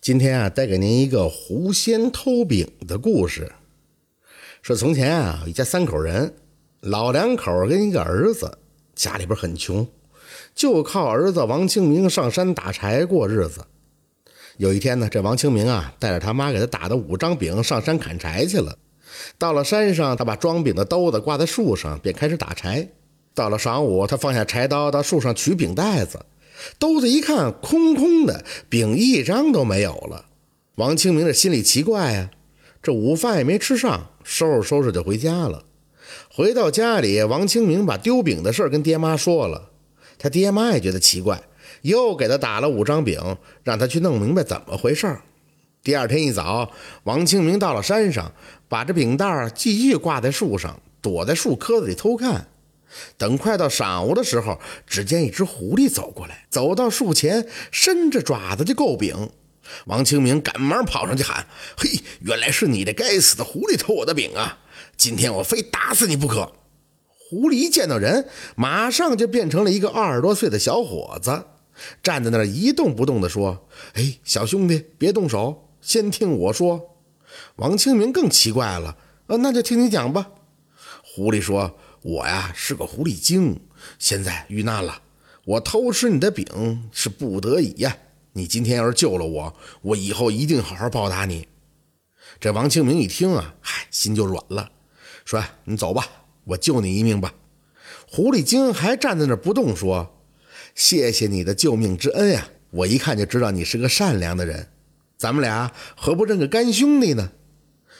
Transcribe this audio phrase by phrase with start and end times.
[0.00, 3.52] 今天啊，带给您一个狐仙偷饼的故事。
[4.62, 6.34] 说从前啊，一家三口人，
[6.80, 8.50] 老两口跟一个儿子，
[8.94, 9.86] 家里边很穷，
[10.54, 13.60] 就靠儿子王清明上山打柴过日子。
[14.56, 18.78] 有一天呢，这王清明啊，带着他妈给他打的五张饼上山砍柴去了。
[19.36, 22.88] 到了山上，他把装饼的兜子挂在树上，便开始打柴。
[23.34, 26.18] 到了晌午，他放下柴刀，到树上取饼袋子。
[26.78, 30.26] 兜子一看，空空的，饼一张都没有了。
[30.76, 32.30] 王清明这心里奇怪呀，
[32.82, 35.64] 这午饭也没吃上，收拾收拾就回家了。
[36.30, 39.70] 回到家里，王清明把丢饼的事跟爹妈说了，
[40.18, 41.42] 他爹妈也觉得奇怪，
[41.82, 45.18] 又给他打了五张饼，让他去弄明白怎么回事。
[45.82, 46.70] 第二天一早，
[47.04, 48.32] 王清明到了山上，
[48.68, 52.48] 把这饼袋继续挂在树上，躲在树棵子里偷看。
[53.16, 59.30] 等快到晌午的时候，只见一只狐狸走过来，走到树前，伸着爪子就够饼。
[59.86, 61.46] 王清明赶忙跑上去喊
[61.78, 64.58] ：“嘿，原来是你这该死的狐狸偷我的饼啊！
[64.96, 66.52] 今天我非打死你不可！”
[67.08, 71.44] 狐狸一见到人，马上就变成了一个二十多岁的小伙子，
[72.02, 76.96] 站在那儿一动不动地说：“哎，小兄弟，别动手，先听我说。”
[77.54, 78.96] 王清明更奇怪了
[79.28, 80.30] ：“呃，那就听你讲吧。”
[81.04, 81.78] 狐狸说。
[82.02, 83.60] 我呀是个狐狸精，
[83.98, 85.02] 现在遇难了。
[85.44, 87.96] 我偷吃你的饼是不得已呀。
[88.32, 91.48] 你今天要是救了我，我以后一定好好报答你。
[92.38, 94.70] 这王清明一听啊，嗨，心就软了，
[95.24, 96.06] 说：“你走吧，
[96.44, 97.34] 我救你一命吧。”
[98.08, 100.16] 狐狸精还站在那不动，说
[100.74, 104.68] ：“谢谢你的救命之恩呀，我一看就知道你是个善良的人。
[105.18, 107.32] 咱们俩何不认个干兄弟呢？”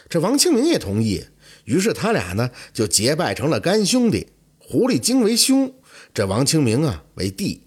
[0.08, 1.26] 这王清明也同意。
[1.70, 4.26] 于是他俩呢就结拜成了干兄弟，
[4.58, 5.72] 狐狸精为兄，
[6.12, 7.62] 这王清明啊为弟。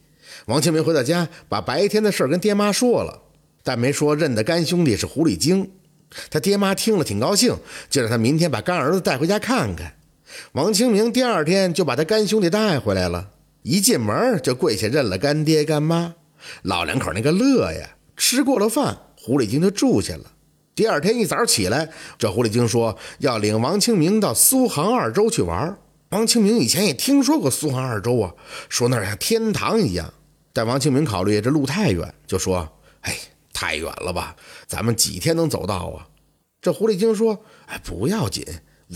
[0.48, 3.22] 王清明回到家，把白天的事跟爹妈说了，
[3.64, 5.72] 但没说认的干兄弟是狐狸精。
[6.30, 7.56] 他爹妈听了挺高兴，
[7.90, 9.96] 就让他明天把干儿子带回家看看。
[10.52, 13.30] 王清明第二天就把他干兄弟带回来了，
[13.62, 16.16] 一进门就跪下认了干爹干妈。
[16.64, 17.96] 老两口那个乐呀！
[18.18, 20.33] 吃过了饭，狐狸精就住下了。
[20.76, 25.78] 第二天一早起来，这狐狸精说要领王清明到苏杭二州去玩。
[26.10, 28.34] 王清明以前也听说过苏杭二州啊，
[28.70, 30.12] 说那儿像天堂一样。
[30.52, 32.68] 但王清明考虑这路太远，就说
[33.02, 33.16] ：“哎，
[33.52, 34.36] 太远了吧？
[34.68, 36.08] 咱们几天能走到啊？”
[36.62, 38.44] 这狐狸精说：“哎，不要紧，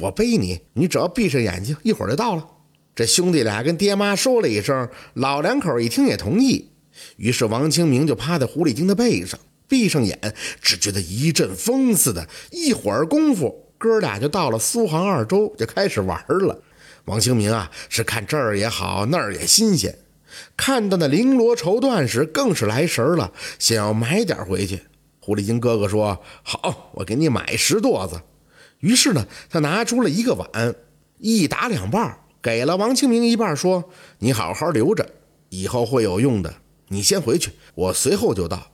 [0.01, 2.47] 我背你，你只要闭上眼睛，一会儿就到了。”
[2.95, 6.71] 这兄弟俩跟爹妈说了一声，老两口一听也同意。
[7.17, 9.39] 于是王清明就趴在狐狸精的背上。
[9.67, 16.61] 闭上眼，只觉得一阵风似的，一会儿功夫，哥俩就到了苏杭二州，就开始玩了。
[17.05, 19.97] 王清明啊，是看这儿也好，那儿也新鲜，
[20.56, 24.81] 看到那绫罗绸缎时，更是来神了，想要买点回去。
[25.19, 28.22] 狐狸精哥哥说：“好，我给你买十垛子。”
[28.79, 30.75] 于是呢，他拿出了一个碗，
[31.17, 33.89] 一打两半，给了王清明一半，说
[34.19, 35.06] ：“你好好留着，
[35.50, 36.53] 以后会有用的。
[36.89, 38.72] 你先回去，我随后就到。”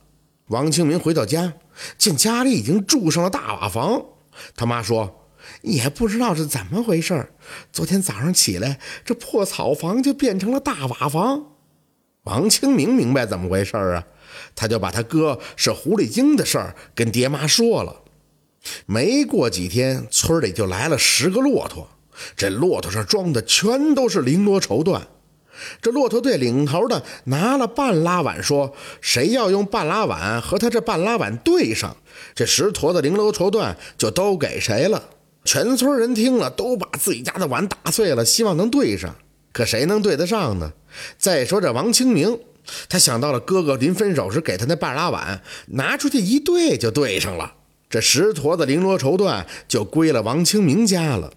[0.48, 1.54] 王清明回到家，
[1.96, 4.04] 见家里已经住上了大瓦房。
[4.54, 5.28] 他妈说
[5.62, 7.32] ：“也不知道是怎么回事
[7.72, 11.46] 昨天早上起来，这破草房就变成了大瓦房。”
[12.24, 14.04] 王清明明白怎么回事啊，
[14.54, 18.02] 他就把他哥是狐狸精的事儿跟爹妈说了。
[18.84, 21.88] 没过几天，村里就来了十个骆驼，
[22.36, 25.02] 这骆驼上装的全都是绫罗绸缎。
[25.80, 31.96] 这骆驼队领头的拿了半拉碗，说：“谁要用半拉碗和他这半拉碗对上，
[32.34, 35.10] 这十坨的绫罗绸缎就都给谁了。”
[35.44, 39.14] 全村人听了，都把自己家的碗打碎了，希望能对上。
[39.52, 40.72] 可谁能对得上呢？
[41.18, 42.38] 再说这王清明，
[42.88, 47.54] 他想到了哥哥临分手时给他那半拉碗，拿出去一对就对上了。
[47.90, 51.30] 这十坨的绫罗绸缎就归了王清明家了。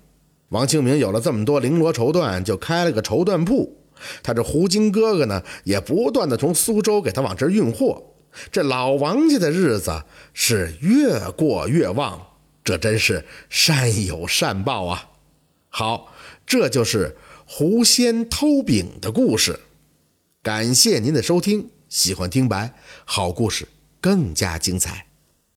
[0.50, 3.78] 王清明有了这么多绫罗绸缎，就开了个绸缎铺。
[4.22, 8.04] 他这胡金哥哥呢，也不断的从苏州给他往这运货，
[8.52, 10.04] 这老王家的日子
[10.34, 12.28] 是越过越旺，
[12.64, 15.10] 这真是善有善报啊！
[15.70, 16.14] 好，
[16.46, 19.60] 这就是狐仙偷饼的故事。
[20.44, 22.74] 感谢您的收听，喜欢听白
[23.06, 23.68] 好故事
[24.00, 25.07] 更加精彩。